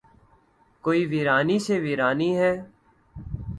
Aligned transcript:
کوئی 0.83 1.01
ویرانی 1.11 1.57
سی 1.65 1.75
ویرانی 1.85 2.31
ہے 2.39 2.53